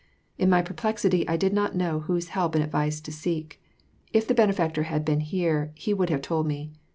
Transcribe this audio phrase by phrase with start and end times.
[0.39, 3.61] In my perplexity, I did not know whose help and advice to seek.
[4.11, 6.71] If the Benefactor had been here, he would have told me.